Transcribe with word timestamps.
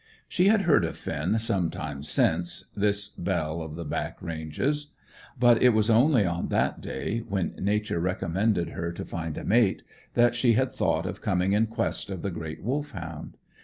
She 0.27 0.47
had 0.47 0.61
heard 0.61 0.83
of 0.83 0.97
Finn 0.97 1.37
some 1.37 1.69
time 1.69 2.01
since, 2.01 2.71
this 2.75 3.07
belle 3.07 3.61
of 3.61 3.75
the 3.75 3.85
back 3.85 4.19
ranges, 4.19 4.87
but 5.39 5.61
it 5.61 5.75
was 5.75 5.91
only 5.91 6.25
on 6.25 6.47
that 6.47 6.81
day, 6.81 7.19
when 7.19 7.53
Nature 7.59 7.99
recommended 7.99 8.69
her 8.69 8.91
to 8.91 9.05
find 9.05 9.37
a 9.37 9.43
mate, 9.45 9.83
that 10.15 10.35
she 10.35 10.53
had 10.53 10.71
thought 10.71 11.05
of 11.05 11.21
coming 11.21 11.53
in 11.53 11.67
quest 11.67 12.09
of 12.09 12.23
the 12.23 12.31
great 12.31 12.63
Wolfhound. 12.63 13.37